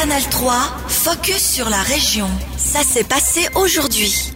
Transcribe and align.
Canal 0.00 0.22
3, 0.22 0.52
focus 0.86 1.54
sur 1.54 1.68
la 1.68 1.82
région. 1.82 2.28
Ça 2.56 2.84
s'est 2.84 3.02
passé 3.02 3.48
aujourd'hui. 3.56 4.32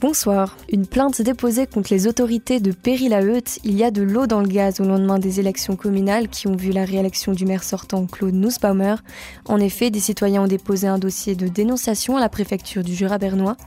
Bonsoir. 0.00 0.56
Une 0.72 0.86
plainte 0.86 1.20
déposée 1.20 1.66
contre 1.66 1.92
les 1.92 2.06
autorités 2.06 2.58
de 2.58 2.72
Péry-la-Heute. 2.72 3.58
Il 3.64 3.76
y 3.76 3.84
a 3.84 3.90
de 3.90 4.00
l'eau 4.00 4.26
dans 4.26 4.40
le 4.40 4.48
gaz 4.48 4.80
au 4.80 4.84
lendemain 4.84 5.18
des 5.18 5.40
élections 5.40 5.76
communales 5.76 6.28
qui 6.28 6.48
ont 6.48 6.56
vu 6.56 6.72
la 6.72 6.86
réélection 6.86 7.32
du 7.32 7.44
maire 7.44 7.64
sortant 7.64 8.06
Claude 8.06 8.32
Nussbaumer. 8.32 8.94
En 9.44 9.60
effet, 9.60 9.90
des 9.90 10.00
citoyens 10.00 10.44
ont 10.44 10.46
déposé 10.46 10.86
un 10.86 10.98
dossier 10.98 11.34
de 11.34 11.48
dénonciation 11.48 12.16
à 12.16 12.20
la 12.20 12.30
préfecture 12.30 12.82
du 12.82 12.94
Jura 12.94 13.18
bernois. 13.18 13.58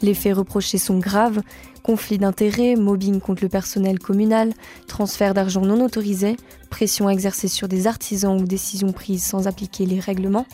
Les 0.00 0.14
faits 0.14 0.34
reprochés 0.34 0.78
sont 0.78 0.98
graves 0.98 1.42
conflits 1.86 2.18
d'intérêts, 2.18 2.74
mobbing 2.74 3.20
contre 3.20 3.44
le 3.44 3.48
personnel 3.48 4.00
communal, 4.00 4.52
transfert 4.88 5.34
d'argent 5.34 5.60
non 5.60 5.84
autorisé, 5.84 6.36
pression 6.68 7.08
exercée 7.08 7.46
sur 7.46 7.68
des 7.68 7.86
artisans 7.86 8.40
ou 8.40 8.44
décisions 8.44 8.90
prises 8.90 9.22
sans 9.22 9.46
appliquer 9.46 9.86
les 9.86 10.00
règlements. 10.00 10.46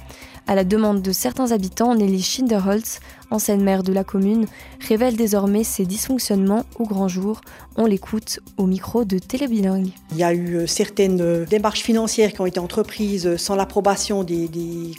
À 0.47 0.55
la 0.55 0.65
demande 0.65 1.01
de 1.01 1.13
certains 1.13 1.53
habitants, 1.53 1.95
Nelly 1.95 2.21
Schinderholz, 2.21 3.01
ancienne 3.31 3.63
maire 3.63 3.83
de 3.83 3.95
la 3.95 4.05
commune, 4.05 4.47
révèle 4.87 5.17
désormais 5.17 5.65
ses 5.65 5.87
dysfonctionnements 5.87 6.67
au 6.79 6.85
grand 6.85 7.09
jour. 7.09 7.41
On 7.77 7.87
l'écoute 7.87 8.41
au 8.59 8.67
micro 8.67 9.05
de 9.05 9.19
Télébilingue. 9.19 9.89
Il 10.11 10.19
y 10.19 10.25
a 10.25 10.35
eu 10.35 10.57
euh, 10.57 10.67
certaines 10.67 11.23
euh, 11.23 11.47
démarches 11.47 11.83
financières 11.83 12.33
qui 12.33 12.41
ont 12.43 12.47
été 12.47 12.59
entreprises 12.59 13.37
sans 13.37 13.55
l'approbation 13.55 14.23
des 14.25 14.51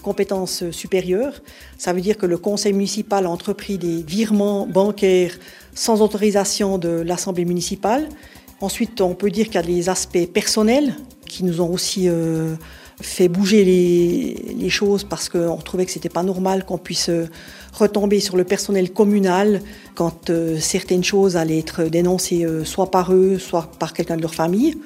compétences 0.01 0.69
supérieures. 0.71 1.41
Ça 1.77 1.93
veut 1.93 2.01
dire 2.01 2.17
que 2.17 2.25
le 2.25 2.37
conseil 2.37 2.73
municipal 2.73 3.27
a 3.27 3.29
entrepris 3.29 3.77
des 3.77 4.01
virements 4.01 4.65
bancaires 4.65 5.37
sans 5.75 6.01
autorisation 6.01 6.77
de 6.77 6.89
l'Assemblée 6.89 7.45
municipale. 7.45 8.09
Ensuite, 8.61 9.01
on 9.01 9.15
peut 9.15 9.29
dire 9.29 9.47
qu'il 9.47 9.55
y 9.55 9.57
a 9.57 9.63
des 9.63 9.89
aspects 9.89 10.25
personnels 10.31 10.95
qui 11.25 11.43
nous 11.43 11.61
ont 11.61 11.71
aussi 11.71 12.07
euh, 12.07 12.55
fait 13.01 13.27
bouger 13.27 13.65
les, 13.65 14.69
choses 14.69 15.03
parce 15.03 15.29
qu'on 15.29 15.57
trouvait 15.57 15.85
que 15.85 15.91
c'était 15.91 16.09
pas 16.09 16.23
normal 16.23 16.65
qu'on 16.65 16.77
puisse 16.77 17.09
euh, 17.09 17.27
retomber 17.73 18.19
sur 18.19 18.37
le 18.37 18.43
personnel 18.43 18.91
communal 18.91 19.61
quand 19.95 20.29
euh, 20.29 20.57
certaines 20.59 21.03
choses 21.03 21.35
allaient 21.35 21.59
être 21.59 21.83
dénoncées 21.83 22.47
soit 22.63 22.89
par 22.89 23.13
eux, 23.13 23.37
soit 23.37 23.69
par 23.79 23.93
quelqu'un 23.93 24.15
de 24.15 24.21
leur 24.21 24.33
famille. 24.33 24.77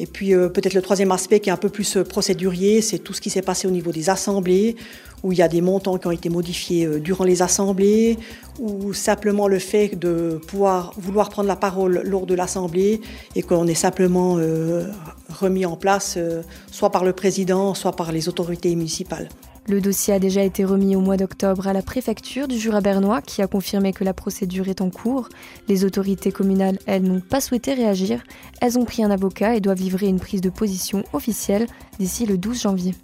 Et 0.00 0.06
puis 0.06 0.30
peut-être 0.30 0.74
le 0.74 0.82
troisième 0.82 1.10
aspect 1.10 1.40
qui 1.40 1.48
est 1.48 1.52
un 1.52 1.56
peu 1.56 1.70
plus 1.70 1.98
procédurier, 2.08 2.82
c'est 2.82 3.00
tout 3.00 3.14
ce 3.14 3.20
qui 3.20 3.30
s'est 3.30 3.42
passé 3.42 3.66
au 3.66 3.72
niveau 3.72 3.90
des 3.90 4.10
assemblées, 4.10 4.76
où 5.22 5.32
il 5.32 5.38
y 5.38 5.42
a 5.42 5.48
des 5.48 5.60
montants 5.60 5.98
qui 5.98 6.06
ont 6.06 6.12
été 6.12 6.28
modifiés 6.28 6.86
euh, 6.86 7.00
durant 7.00 7.24
les 7.24 7.42
assemblées, 7.42 8.18
ou 8.58 8.92
simplement 8.92 9.48
le 9.48 9.58
fait 9.58 9.98
de 9.98 10.40
pouvoir 10.46 10.92
vouloir 10.96 11.28
prendre 11.28 11.48
la 11.48 11.56
parole 11.56 12.02
lors 12.04 12.26
de 12.26 12.34
l'assemblée 12.34 13.00
et 13.36 13.42
qu'on 13.42 13.66
est 13.66 13.74
simplement 13.74 14.36
euh, 14.38 14.86
remis 15.28 15.66
en 15.66 15.76
place 15.76 16.14
euh, 16.16 16.42
soit 16.70 16.90
par 16.90 17.04
le 17.04 17.12
président, 17.12 17.74
soit 17.74 17.92
par 17.92 18.12
les 18.12 18.28
autorités 18.28 18.74
municipales. 18.74 19.28
Le 19.68 19.82
dossier 19.82 20.14
a 20.14 20.18
déjà 20.18 20.42
été 20.42 20.64
remis 20.64 20.96
au 20.96 21.00
mois 21.00 21.18
d'octobre 21.18 21.68
à 21.68 21.74
la 21.74 21.82
préfecture 21.82 22.48
du 22.48 22.58
Jura 22.58 22.80
bernois 22.80 23.20
qui 23.20 23.42
a 23.42 23.46
confirmé 23.46 23.92
que 23.92 24.02
la 24.02 24.14
procédure 24.14 24.66
est 24.68 24.80
en 24.80 24.88
cours. 24.88 25.28
Les 25.68 25.84
autorités 25.84 26.32
communales, 26.32 26.78
elles, 26.86 27.02
n'ont 27.02 27.20
pas 27.20 27.42
souhaité 27.42 27.74
réagir. 27.74 28.22
Elles 28.62 28.78
ont 28.78 28.86
pris 28.86 29.04
un 29.04 29.10
avocat 29.10 29.56
et 29.56 29.60
doivent 29.60 29.78
livrer 29.78 30.06
une 30.06 30.20
prise 30.20 30.40
de 30.40 30.48
position 30.48 31.04
officielle 31.12 31.66
d'ici 31.98 32.24
le 32.24 32.38
12 32.38 32.62
janvier. 32.62 32.94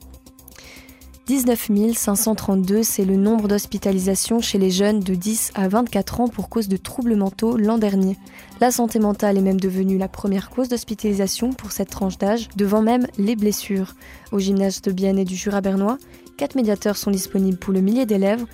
19 1.26 1.70
532, 1.96 2.82
c'est 2.82 3.06
le 3.06 3.16
nombre 3.16 3.48
d'hospitalisations 3.48 4.42
chez 4.42 4.58
les 4.58 4.70
jeunes 4.70 5.00
de 5.00 5.14
10 5.14 5.52
à 5.54 5.68
24 5.68 6.20
ans 6.20 6.28
pour 6.28 6.50
cause 6.50 6.68
de 6.68 6.76
troubles 6.76 7.16
mentaux 7.16 7.56
l'an 7.56 7.78
dernier. 7.78 8.18
La 8.60 8.70
santé 8.70 8.98
mentale 8.98 9.38
est 9.38 9.42
même 9.42 9.58
devenue 9.58 9.96
la 9.96 10.08
première 10.08 10.50
cause 10.50 10.68
d'hospitalisation 10.68 11.54
pour 11.54 11.72
cette 11.72 11.88
tranche 11.88 12.18
d'âge, 12.18 12.50
devant 12.56 12.82
même 12.82 13.06
les 13.16 13.36
blessures. 13.36 13.94
Au 14.32 14.38
gymnase 14.38 14.82
de 14.82 14.92
Bienne 14.92 15.18
et 15.18 15.24
du 15.24 15.34
Jura 15.34 15.62
bernois, 15.62 15.96
quatre 16.36 16.56
médiateurs 16.56 16.98
sont 16.98 17.10
disponibles 17.10 17.56
pour 17.56 17.72
le 17.72 17.80
millier 17.80 18.04
d'élèves. 18.04 18.44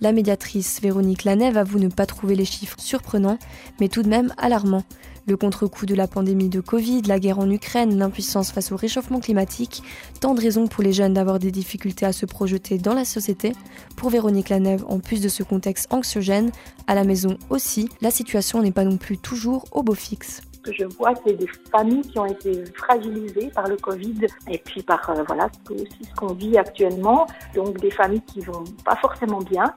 La 0.00 0.10
médiatrice 0.10 0.80
Véronique 0.82 1.22
Lanève 1.22 1.56
avoue 1.56 1.78
ne 1.78 1.86
pas 1.86 2.06
trouver 2.06 2.34
les 2.34 2.44
chiffres 2.44 2.80
surprenants, 2.80 3.38
mais 3.78 3.88
tout 3.88 4.02
de 4.02 4.08
même 4.08 4.34
alarmants. 4.36 4.84
Le 5.28 5.36
contre-coup 5.36 5.86
de 5.86 5.94
la 5.94 6.06
pandémie 6.06 6.48
de 6.48 6.60
Covid, 6.60 7.02
la 7.02 7.18
guerre 7.18 7.40
en 7.40 7.50
Ukraine, 7.50 7.98
l'impuissance 7.98 8.52
face 8.52 8.70
au 8.70 8.76
réchauffement 8.76 9.18
climatique, 9.18 9.82
tant 10.20 10.34
de 10.34 10.40
raisons 10.40 10.68
pour 10.68 10.84
les 10.84 10.92
jeunes 10.92 11.14
d'avoir 11.14 11.40
des 11.40 11.50
difficultés 11.50 12.06
à 12.06 12.12
se 12.12 12.26
projeter 12.26 12.78
dans 12.78 12.94
la 12.94 13.04
société. 13.04 13.52
Pour 13.96 14.10
Véronique 14.10 14.50
Lanève, 14.50 14.84
en 14.88 15.00
plus 15.00 15.20
de 15.20 15.28
ce 15.28 15.42
contexte 15.42 15.92
anxiogène, 15.92 16.52
à 16.86 16.94
la 16.94 17.02
maison 17.02 17.38
aussi, 17.50 17.88
la 18.00 18.12
situation 18.12 18.62
n'est 18.62 18.70
pas 18.70 18.84
non 18.84 18.98
plus 18.98 19.18
toujours 19.18 19.64
au 19.72 19.82
beau 19.82 19.94
fixe 19.94 20.42
que 20.66 20.72
je 20.72 20.84
vois, 20.84 21.12
c'est 21.24 21.34
des 21.34 21.46
familles 21.70 22.02
qui 22.02 22.18
ont 22.18 22.26
été 22.26 22.64
fragilisées 22.74 23.50
par 23.54 23.68
le 23.68 23.76
Covid 23.76 24.26
et 24.48 24.58
puis 24.58 24.82
par 24.82 25.08
euh, 25.10 25.22
voilà 25.26 25.48
aussi 25.70 25.86
ce 26.02 26.14
qu'on 26.16 26.34
vit 26.34 26.58
actuellement. 26.58 27.26
Donc 27.54 27.78
des 27.78 27.90
familles 27.90 28.22
qui 28.22 28.40
vont 28.40 28.64
pas 28.84 28.96
forcément 28.96 29.38
bien 29.38 29.72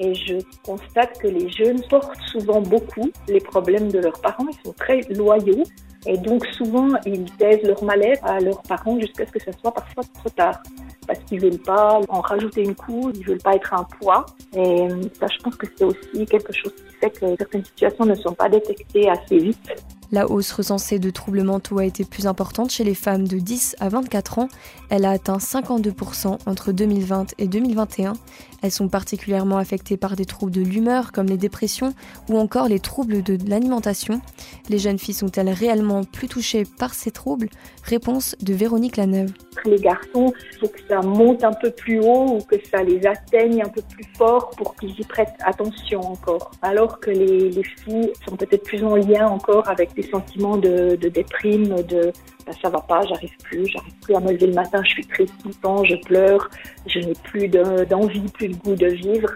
et 0.00 0.14
je 0.14 0.36
constate 0.64 1.18
que 1.18 1.28
les 1.28 1.50
jeunes 1.50 1.82
portent 1.90 2.18
souvent 2.32 2.62
beaucoup 2.62 3.10
les 3.28 3.40
problèmes 3.40 3.92
de 3.92 3.98
leurs 3.98 4.20
parents. 4.20 4.46
Ils 4.48 4.66
sont 4.66 4.72
très 4.72 5.00
loyaux. 5.10 5.62
Et 6.06 6.16
donc 6.16 6.46
souvent, 6.46 6.88
ils 7.04 7.26
taisent 7.36 7.62
leur 7.62 7.84
mal-être 7.84 8.24
à 8.24 8.40
leurs 8.40 8.62
parents 8.62 8.98
jusqu'à 8.98 9.26
ce 9.26 9.32
que 9.32 9.38
ce 9.38 9.52
soit 9.60 9.72
parfois 9.72 10.02
trop 10.14 10.30
tard. 10.30 10.62
Parce 11.06 11.18
qu'ils 11.24 11.40
veulent 11.40 11.58
pas 11.58 12.00
en 12.08 12.20
rajouter 12.20 12.62
une 12.62 12.74
couche, 12.74 13.12
ils 13.16 13.26
veulent 13.26 13.42
pas 13.42 13.54
être 13.54 13.74
un 13.74 13.84
poids. 13.84 14.24
Et 14.56 14.88
ça, 15.18 15.26
je 15.26 15.42
pense 15.42 15.56
que 15.56 15.66
c'est 15.76 15.84
aussi 15.84 16.24
quelque 16.24 16.52
chose 16.54 16.72
qui 16.74 16.94
fait 16.98 17.10
que 17.10 17.36
certaines 17.36 17.64
situations 17.64 18.06
ne 18.06 18.14
sont 18.14 18.32
pas 18.32 18.48
détectées 18.48 19.10
assez 19.10 19.36
vite. 19.36 19.84
La 20.12 20.28
hausse 20.28 20.50
recensée 20.50 20.98
de 20.98 21.08
troubles 21.10 21.44
mentaux 21.44 21.78
a 21.78 21.84
été 21.84 22.04
plus 22.04 22.26
importante 22.26 22.70
chez 22.70 22.82
les 22.82 22.96
femmes 22.96 23.28
de 23.28 23.38
10 23.38 23.76
à 23.78 23.88
24 23.88 24.40
ans. 24.40 24.48
Elle 24.88 25.04
a 25.04 25.10
atteint 25.10 25.36
52% 25.36 26.38
entre 26.46 26.72
2020 26.72 27.34
et 27.38 27.46
2021. 27.46 28.14
Elles 28.62 28.72
sont 28.72 28.88
particulièrement 28.88 29.56
affectées 29.56 29.96
par 29.96 30.16
des 30.16 30.24
troubles 30.24 30.52
de 30.52 30.62
l'humeur 30.62 31.12
comme 31.12 31.26
les 31.26 31.36
dépressions 31.36 31.94
ou 32.28 32.38
encore 32.38 32.68
les 32.68 32.80
troubles 32.80 33.22
de 33.22 33.38
l'alimentation. 33.48 34.20
Les 34.68 34.78
jeunes 34.78 34.98
filles 34.98 35.14
sont-elles 35.14 35.48
réellement 35.48 36.02
plus 36.02 36.26
touchées 36.26 36.64
par 36.78 36.92
ces 36.92 37.12
troubles? 37.12 37.48
Réponse 37.84 38.34
de 38.40 38.52
Véronique 38.52 38.96
Laneuve. 38.96 39.32
Les 39.64 39.78
garçons, 39.78 40.32
il 40.52 40.58
faut 40.58 40.68
que 40.68 40.80
ça 40.88 41.00
monte 41.00 41.44
un 41.44 41.52
peu 41.52 41.70
plus 41.70 42.00
haut 42.00 42.36
ou 42.36 42.38
que 42.38 42.56
ça 42.70 42.82
les 42.82 43.06
atteigne 43.06 43.62
un 43.62 43.68
peu 43.68 43.82
plus 43.82 44.04
fort 44.16 44.50
pour 44.50 44.74
qu'ils 44.74 44.98
y 44.98 45.04
prêtent 45.04 45.36
attention 45.44 46.00
encore. 46.00 46.50
Alors 46.62 46.98
que 46.98 47.10
les, 47.10 47.50
filles 47.84 48.12
sont 48.26 48.36
peut-être 48.36 48.64
plus 48.64 48.82
en 48.84 48.96
lien 48.96 49.28
encore 49.28 49.68
avec 49.68 49.94
sentiments 50.02 50.56
de, 50.56 50.96
déprime, 50.96 51.82
de 51.82 52.12
ben, 52.46 52.54
ça 52.62 52.68
va 52.68 52.80
pas, 52.80 53.02
j'arrive 53.06 53.36
plus, 53.42 53.66
j'arrive 53.66 53.94
plus 54.02 54.14
à 54.14 54.20
me 54.20 54.32
lever 54.32 54.46
le 54.46 54.54
matin, 54.54 54.80
je 54.84 54.90
suis 54.90 55.06
triste 55.06 55.34
tout 55.42 55.48
le 55.48 55.54
temps, 55.54 55.84
je 55.84 55.96
pleure, 55.96 56.48
je 56.86 56.98
n'ai 57.00 57.14
plus 57.24 57.48
d'envie, 57.48 58.28
plus 58.32 58.48
de 58.48 58.56
goût 58.56 58.74
de 58.74 58.86
vivre. 58.86 59.30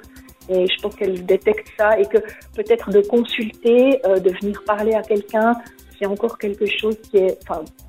Et 0.48 0.66
je 0.66 0.82
pense 0.82 0.94
qu'elle 0.94 1.24
détecte 1.24 1.68
ça 1.78 1.98
et 1.98 2.04
que 2.04 2.18
peut-être 2.54 2.90
de 2.90 3.00
consulter, 3.00 3.98
euh, 4.04 4.18
de 4.18 4.30
venir 4.42 4.62
parler 4.66 4.92
à 4.92 5.02
quelqu'un, 5.02 5.56
c'est 5.98 6.06
encore 6.06 6.38
quelque 6.38 6.66
chose 6.66 6.96
qui 7.10 7.18
est 7.18 7.38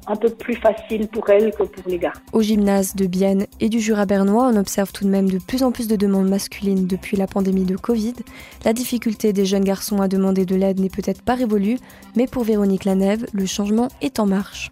un 0.08 0.16
peu 0.16 0.30
plus 0.30 0.56
facile 0.56 1.08
pour 1.08 1.30
elle 1.30 1.52
que 1.52 1.64
pour 1.64 1.84
les 1.88 1.98
gars. 1.98 2.14
Au 2.34 2.42
gymnase 2.42 2.96
de 2.96 3.08
Bienne 3.08 3.48
et 3.60 3.70
du 3.70 3.80
Jura 3.80 4.06
bernois, 4.06 4.50
on 4.52 4.58
observe 4.58 4.92
tout 4.92 5.06
de 5.06 5.10
même 5.10 5.30
de 5.30 5.40
plus 5.40 5.64
en 5.64 5.72
plus 5.72 5.88
de 5.88 5.96
demandes 5.96 6.30
masculines 6.30 6.88
depuis 6.88 7.18
la 7.18 7.28
pandémie 7.28 7.66
de 7.66 7.76
Covid. 7.76 8.16
La 8.64 8.74
difficulté 8.74 9.34
des 9.34 9.46
jeunes 9.46 9.64
garçons 9.64 10.02
à 10.02 10.08
demander 10.08 10.46
de 10.46 10.56
l'aide 10.56 10.80
n'est 10.80 10.90
peut-être 10.90 11.22
pas 11.22 11.36
révolue, 11.36 11.78
mais 12.16 12.28
pour 12.28 12.44
Véronique 12.44 12.86
Lanève, 12.86 13.26
le 13.34 13.46
changement 13.46 13.90
est 14.02 14.20
en 14.20 14.26
marche. 14.26 14.72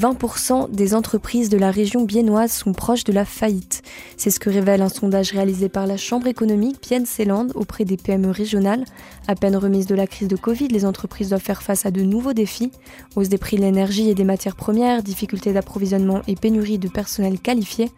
20% 0.00 0.72
des 0.72 0.92
entreprises 0.92 1.48
de 1.50 1.56
la 1.56 1.70
région 1.70 2.02
biennoise 2.02 2.50
sont 2.50 2.72
proches 2.72 3.04
de 3.04 3.12
la 3.12 3.24
faillite. 3.24 3.82
C'est 4.16 4.30
ce 4.30 4.40
que 4.40 4.50
révèle 4.50 4.82
un 4.82 4.88
sondage 4.88 5.30
réalisé 5.30 5.68
par 5.68 5.86
la 5.86 5.96
Chambre 5.96 6.26
économique 6.26 6.80
Bienne-Célande 6.82 7.52
auprès 7.54 7.84
des 7.84 7.96
PME 7.96 8.30
régionales. 8.30 8.84
À 9.28 9.36
peine 9.36 9.54
remise 9.54 9.86
de 9.86 9.94
la 9.94 10.08
crise 10.08 10.26
de 10.26 10.34
Covid, 10.34 10.66
les 10.66 10.84
entreprises 10.84 11.28
doivent 11.28 11.40
faire 11.40 11.62
face 11.62 11.86
à 11.86 11.92
de 11.92 12.02
nouveaux 12.02 12.32
défis. 12.32 12.72
Hausse 13.14 13.28
des 13.28 13.38
prix 13.38 13.56
de 13.56 13.62
l'énergie 13.62 14.10
et 14.10 14.14
des 14.14 14.24
matières 14.24 14.56
premières, 14.56 15.04
difficultés 15.04 15.52
d'approvisionnement 15.52 16.22
et 16.26 16.34
pénurie 16.34 16.78
de 16.78 16.88
personnel 16.88 17.38
qualifié. 17.38 17.92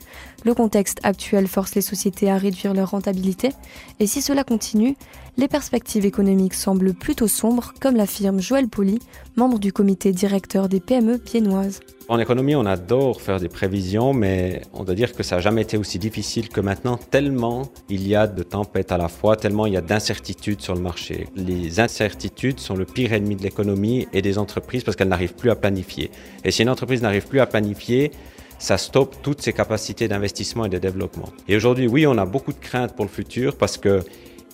Le 0.45 0.53
contexte 0.53 1.01
actuel 1.03 1.49
force 1.49 1.75
les 1.75 1.81
sociétés 1.81 2.31
à 2.31 2.37
réduire 2.37 2.75
leur 2.75 2.91
rentabilité. 2.91 3.53
Et 4.01 4.07
si 4.07 4.21
cela 4.21 4.45
continue, 4.45 4.97
les 5.39 5.49
perspectives 5.49 6.05
économiques 6.05 6.55
semblent 6.55 6.95
plutôt 6.95 7.29
sombres, 7.29 7.73
comme 7.81 7.97
l'affirme 7.97 8.41
Joël 8.41 8.69
Poli, 8.69 8.99
membre 9.37 9.59
du 9.59 9.73
comité 9.73 10.13
directeur 10.13 10.69
des 10.69 10.81
PME 10.81 11.19
piennoises. 11.19 11.81
En 12.09 12.21
économie, 12.21 12.55
on 12.55 12.67
adore 12.67 13.21
faire 13.21 13.41
des 13.41 13.49
prévisions, 13.49 14.13
mais 14.13 14.63
on 14.73 14.85
doit 14.85 14.95
dire 14.95 15.13
que 15.13 15.25
ça 15.25 15.37
n'a 15.37 15.43
jamais 15.43 15.63
été 15.63 15.77
aussi 15.77 15.99
difficile 15.99 16.49
que 16.49 16.61
maintenant, 16.61 16.99
tellement 16.99 17.69
il 17.89 18.07
y 18.07 18.15
a 18.15 18.29
de 18.29 18.45
tempêtes 18.45 18.93
à 18.93 18.97
la 18.97 19.09
fois, 19.09 19.35
tellement 19.35 19.67
il 19.67 19.73
y 19.73 19.77
a 19.77 19.81
d'incertitudes 19.81 20.61
sur 20.61 20.77
le 20.77 20.81
marché. 20.81 21.27
Les 21.35 21.81
incertitudes 21.81 22.61
sont 22.61 22.77
le 22.77 22.85
pire 22.85 23.13
ennemi 23.13 23.35
de 23.35 23.43
l'économie 23.43 24.07
et 24.13 24.23
des 24.23 24.39
entreprises 24.39 24.85
parce 24.85 24.97
qu'elles 24.97 25.09
n'arrivent 25.09 25.35
plus 25.35 25.51
à 25.51 25.57
planifier. 25.57 26.13
Et 26.45 26.53
si 26.53 26.63
une 26.63 26.71
entreprise 26.71 27.03
n'arrive 27.03 27.27
plus 27.27 27.41
à 27.41 27.47
planifier, 27.47 28.13
ça 28.61 28.79
stoppe 28.79 29.17
toutes 29.21 29.43
ses 29.43 29.53
capacités 29.53 30.07
d'investissement 30.07 30.65
et 30.65 30.69
de 30.69 30.79
développement. 30.79 31.31
Et 31.49 31.57
aujourd'hui, 31.57 31.89
oui, 31.89 32.07
on 32.07 32.17
a 32.19 32.25
beaucoup 32.25 32.53
de 32.53 32.59
craintes 32.59 32.95
pour 32.95 33.05
le 33.05 33.11
futur 33.11 33.57
parce 33.57 33.79
que 33.79 34.05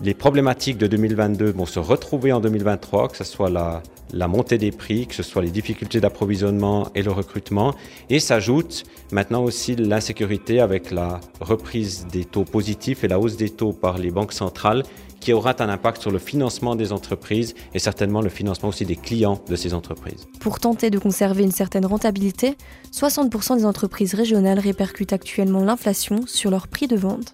les 0.02 0.14
problématiques 0.14 0.78
de 0.78 0.88
2022 0.88 1.52
vont 1.52 1.66
se 1.66 1.78
retrouver 1.78 2.32
en 2.32 2.40
2023, 2.40 3.08
que 3.08 3.16
ce 3.16 3.24
soit 3.24 3.50
la, 3.50 4.28
montée 4.28 4.58
des 4.58 4.72
prix, 4.72 5.06
que 5.06 5.14
ce 5.14 5.22
soit 5.22 5.42
les 5.42 5.50
difficultés 5.50 6.00
d'approvisionnement 6.00 6.88
et 6.96 7.02
le 7.02 7.12
recrutement. 7.12 7.74
Et 8.10 8.18
s'ajoute 8.18 8.82
maintenant 9.12 9.44
aussi 9.44 9.76
l'insécurité 9.76 10.60
avec 10.60 10.90
la 10.90 11.20
reprise 11.40 12.06
des 12.10 12.24
taux 12.24 12.44
positifs 12.44 13.04
et 13.04 13.08
la 13.08 13.20
hausse 13.20 13.36
des 13.36 13.50
taux 13.50 13.72
par 13.72 13.98
les 13.98 14.10
banques 14.10 14.32
centrales 14.32 14.82
qui 15.22 15.32
aura 15.32 15.54
un 15.60 15.68
impact 15.68 16.02
sur 16.02 16.10
le 16.10 16.18
financement 16.18 16.74
des 16.74 16.92
entreprises 16.92 17.54
et 17.74 17.78
certainement 17.78 18.20
le 18.20 18.28
financement 18.28 18.70
aussi 18.70 18.84
des 18.84 18.96
clients 18.96 19.40
de 19.48 19.54
ces 19.54 19.72
entreprises. 19.72 20.26
Pour 20.40 20.58
tenter 20.58 20.90
de 20.90 20.98
conserver 20.98 21.44
une 21.44 21.52
certaine 21.52 21.86
rentabilité, 21.86 22.56
60% 22.92 23.56
des 23.56 23.64
entreprises 23.64 24.14
régionales 24.14 24.58
répercutent 24.58 25.12
actuellement 25.12 25.62
l'inflation 25.62 26.26
sur 26.26 26.50
leur 26.50 26.66
prix 26.66 26.88
de 26.88 26.96
vente. 26.96 27.32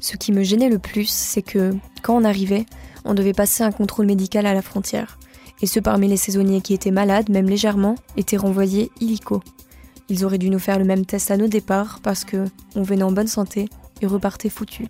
Ce 0.00 0.16
qui 0.16 0.30
me 0.30 0.44
gênait 0.44 0.68
le 0.68 0.78
plus, 0.78 1.08
c'est 1.08 1.42
que, 1.42 1.74
quand 2.02 2.16
on 2.16 2.24
arrivait, 2.24 2.66
on 3.04 3.14
devait 3.14 3.32
passer 3.32 3.64
un 3.64 3.72
contrôle 3.72 4.06
médical 4.06 4.46
à 4.46 4.54
la 4.54 4.62
frontière. 4.62 5.18
Et 5.60 5.66
ceux 5.66 5.80
parmi 5.80 6.06
les 6.06 6.16
saisonniers 6.16 6.60
qui 6.60 6.72
étaient 6.72 6.92
malades, 6.92 7.30
même 7.30 7.48
légèrement, 7.48 7.96
étaient 8.16 8.36
renvoyés 8.36 8.92
illico. 9.00 9.42
Ils 10.08 10.24
auraient 10.24 10.38
dû 10.38 10.50
nous 10.50 10.58
faire 10.60 10.78
le 10.78 10.84
même 10.84 11.04
test 11.04 11.32
à 11.32 11.36
nos 11.36 11.48
départs 11.48 11.98
parce 12.02 12.24
que 12.24 12.44
on 12.76 12.82
venait 12.82 13.02
en 13.02 13.12
bonne 13.12 13.26
santé 13.26 13.68
et 14.02 14.06
repartait 14.06 14.50
foutu. 14.50 14.86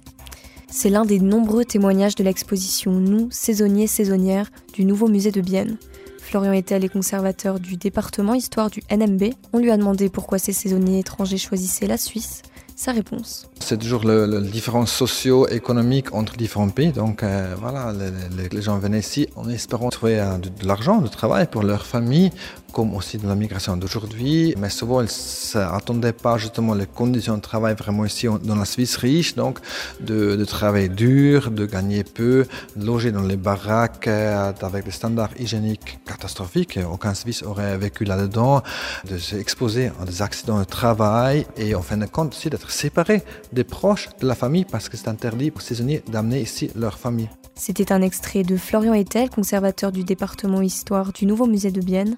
C'est 0.76 0.90
l'un 0.90 1.04
des 1.04 1.20
nombreux 1.20 1.64
témoignages 1.64 2.16
de 2.16 2.24
l'exposition 2.24 2.90
Nous, 2.90 3.28
saisonniers, 3.30 3.86
saisonnières 3.86 4.50
du 4.72 4.84
nouveau 4.84 5.06
musée 5.06 5.30
de 5.30 5.40
Bienne. 5.40 5.76
Florian 6.18 6.52
Etel 6.52 6.84
est 6.84 6.88
conservateur 6.88 7.60
du 7.60 7.76
département 7.76 8.34
histoire 8.34 8.70
du 8.70 8.82
NMB. 8.90 9.34
On 9.52 9.60
lui 9.60 9.70
a 9.70 9.76
demandé 9.76 10.08
pourquoi 10.08 10.38
ces 10.38 10.52
saisonniers 10.52 10.98
étrangers 10.98 11.38
choisissaient 11.38 11.86
la 11.86 11.96
Suisse 11.96 12.42
sa 12.76 12.92
réponse. 12.92 13.48
C'est 13.60 13.78
toujours 13.78 14.04
le 14.04 14.40
différence 14.40 14.92
socio-économique 14.92 16.12
entre 16.12 16.36
différents 16.36 16.68
pays. 16.68 16.92
Donc 16.92 17.22
euh, 17.22 17.54
voilà, 17.58 17.92
les, 17.92 18.62
gens 18.62 18.78
venaient 18.78 18.98
ici 18.98 19.28
en 19.36 19.48
espérant 19.48 19.88
trouver 19.90 20.20
euh, 20.20 20.38
de, 20.38 20.66
l'argent, 20.66 21.00
du 21.00 21.10
travail 21.10 21.46
pour 21.46 21.62
leur 21.62 21.86
famille, 21.86 22.30
comme 22.72 22.94
aussi 22.94 23.18
de 23.18 23.26
la 23.26 23.36
migration 23.36 23.76
d'aujourd'hui. 23.76 24.54
Mais 24.58 24.68
souvent, 24.68 25.00
ils 25.00 25.04
ne 25.04 25.08
s'attendaient 25.08 26.12
pas 26.12 26.36
justement 26.36 26.74
les 26.74 26.86
conditions 26.86 27.36
de 27.36 27.40
travail 27.40 27.74
vraiment 27.74 28.04
ici 28.04 28.26
dans 28.42 28.56
la 28.56 28.64
Suisse 28.64 28.96
riche, 28.96 29.34
donc 29.34 29.60
de, 30.00 30.36
de 30.36 30.44
travailler 30.44 30.88
dur, 30.88 31.50
de 31.50 31.64
gagner 31.66 32.02
peu, 32.04 32.46
de 32.76 32.84
loger 32.84 33.12
dans 33.12 33.22
les 33.22 33.36
baraques 33.36 34.08
euh, 34.08 34.52
avec 34.60 34.84
des 34.84 34.90
standards 34.90 35.34
hygiéniques 35.38 36.00
catastrophiques. 36.04 36.78
Aucun 36.90 37.14
Suisse 37.14 37.42
aurait 37.44 37.78
vécu 37.78 38.04
là-dedans, 38.04 38.62
de 39.08 39.16
s'exposer 39.16 39.92
à 40.00 40.04
des 40.04 40.20
accidents 40.20 40.58
de 40.58 40.64
travail 40.64 41.46
et 41.56 41.74
en 41.74 41.82
fin 41.82 41.96
de 41.96 42.06
compte 42.06 42.34
aussi 42.34 42.50
d'être 42.50 42.63
séparés 42.70 43.22
des 43.52 43.64
proches 43.64 44.08
de 44.20 44.26
la 44.26 44.34
famille 44.34 44.64
parce 44.64 44.88
que 44.88 44.96
c'est 44.96 45.08
interdit 45.08 45.50
pour 45.50 45.62
saisonniers 45.62 46.02
d'amener 46.08 46.40
ici 46.40 46.70
leur 46.74 46.98
famille. 46.98 47.28
C'était 47.54 47.92
un 47.92 48.02
extrait 48.02 48.42
de 48.42 48.56
Florian 48.56 48.94
Etel, 48.94 49.30
conservateur 49.30 49.92
du 49.92 50.02
département 50.02 50.60
Histoire 50.60 51.12
du 51.12 51.26
nouveau 51.26 51.46
musée 51.46 51.70
de 51.70 51.80
Bienne. 51.80 52.16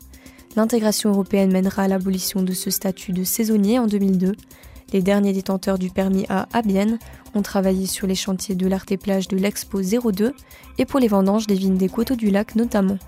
L'intégration 0.56 1.10
européenne 1.10 1.52
mènera 1.52 1.82
à 1.82 1.88
l'abolition 1.88 2.43
de 2.43 2.52
ce 2.52 2.70
statut 2.70 3.12
de 3.12 3.25
saisonnier 3.25 3.78
en 3.78 3.87
2002. 3.87 4.32
Les 4.93 5.02
derniers 5.02 5.32
détenteurs 5.32 5.78
du 5.78 5.90
permis 5.90 6.25
A 6.28 6.48
à 6.52 6.62
Bienne 6.62 6.98
ont 7.34 7.43
travaillé 7.43 7.87
sur 7.87 8.06
les 8.06 8.14
chantiers 8.14 8.54
de 8.54 8.66
l'Art 8.66 8.87
et 8.90 8.96
Plage 8.96 9.28
de 9.28 9.37
l'Expo 9.37 9.82
02 9.82 10.32
et 10.78 10.84
pour 10.87 11.00
les 11.00 11.08
vendanges 11.08 11.46
des 11.46 11.56
vignes 11.56 11.76
des 11.76 11.88
Coteaux 11.88 12.16
du 12.16 12.31
Lac 12.31 12.54
notamment. 12.54 12.98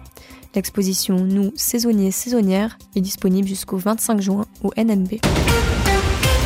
L'exposition 0.55 1.17
Nous, 1.25 1.53
saisonniers, 1.57 2.11
saisonnières 2.11 2.79
est 2.97 3.01
disponible 3.01 3.49
jusqu'au 3.49 3.77
25 3.77 4.21
juin 4.21 4.47
au 4.63 4.73
NMB. 4.77 5.15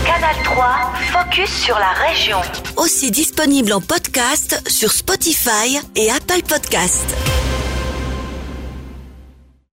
Canal 0.05 0.35
3, 0.45 0.93
focus 1.13 1.51
sur 1.51 1.79
la 1.79 1.93
région. 2.07 2.39
Aussi 2.77 3.11
disponible 3.11 3.73
en 3.73 3.81
podcast 3.81 4.61
sur 4.69 4.91
Spotify 4.93 5.79
et 5.97 6.11
Apple 6.11 6.43
Podcast. 6.49 7.31